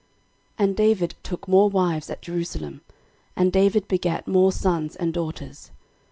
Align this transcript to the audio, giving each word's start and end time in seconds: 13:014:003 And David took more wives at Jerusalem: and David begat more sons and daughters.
13:014:003 0.57 0.65
And 0.65 0.75
David 0.77 1.15
took 1.21 1.47
more 1.47 1.69
wives 1.69 2.09
at 2.09 2.23
Jerusalem: 2.23 2.81
and 3.35 3.53
David 3.53 3.87
begat 3.87 4.27
more 4.27 4.51
sons 4.51 4.95
and 4.95 5.13
daughters. 5.13 5.69